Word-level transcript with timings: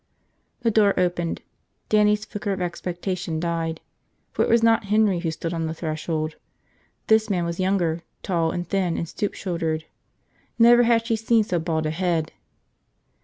The 0.61 0.71
door 0.71 0.99
opened. 0.99 1.43
Dannie's 1.87 2.25
flicker 2.25 2.51
of 2.51 2.59
expectation 2.59 3.39
died; 3.39 3.81
for 4.31 4.41
it 4.41 4.49
was 4.49 4.63
not 4.63 4.85
Henry 4.85 5.19
who 5.19 5.29
stood 5.29 5.53
on 5.53 5.67
the 5.67 5.75
threshold. 5.75 6.37
This 7.05 7.29
man 7.29 7.45
was 7.45 7.59
younger, 7.59 8.01
tall 8.23 8.49
and 8.49 8.67
thin 8.67 8.97
and 8.97 9.07
stoop 9.07 9.35
shouldered. 9.35 9.85
Never 10.57 10.81
had 10.81 11.05
she 11.05 11.15
seen 11.15 11.43
so 11.43 11.59
bald 11.59 11.85
a 11.85 11.91
head. 11.91 12.33